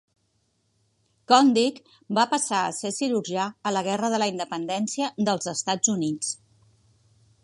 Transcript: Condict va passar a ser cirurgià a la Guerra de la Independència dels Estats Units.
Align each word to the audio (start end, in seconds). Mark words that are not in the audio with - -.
Condict 1.31 1.91
va 2.19 2.23
passar 2.31 2.61
a 2.69 2.73
ser 2.79 2.91
cirurgià 2.95 3.45
a 3.71 3.75
la 3.77 3.85
Guerra 3.91 4.11
de 4.15 4.23
la 4.23 4.31
Independència 4.33 5.11
dels 5.29 5.51
Estats 5.55 5.93
Units. 5.97 6.33